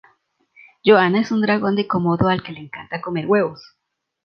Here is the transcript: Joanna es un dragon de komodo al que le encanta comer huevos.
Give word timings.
Joanna 0.83 1.19
es 1.21 1.29
un 1.31 1.41
dragon 1.41 1.75
de 1.75 1.85
komodo 1.85 2.27
al 2.27 2.41
que 2.41 2.53
le 2.53 2.61
encanta 2.61 3.01
comer 3.01 3.27
huevos. 3.27 3.77